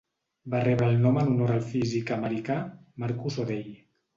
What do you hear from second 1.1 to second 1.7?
en honor al